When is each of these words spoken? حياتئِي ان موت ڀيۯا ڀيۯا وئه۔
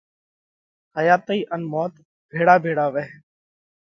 حياتئِي 0.95 1.37
ان 1.53 1.61
موت 1.71 1.93
ڀيۯا 2.31 2.55
ڀيۯا 2.63 2.85
وئه۔ 2.93 3.05